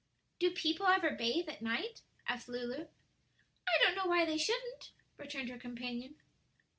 "Do 0.39 0.49
people 0.49 0.87
ever 0.87 1.11
bathe 1.11 1.47
at 1.47 1.61
night?" 1.61 2.01
asked 2.27 2.49
Lulu. 2.49 2.87
"I 3.67 3.83
don't 3.83 3.93
know 3.93 4.07
why 4.07 4.25
they 4.25 4.39
shouldn't," 4.39 4.89
returned 5.15 5.49
her 5.49 5.59
companion. 5.59 6.15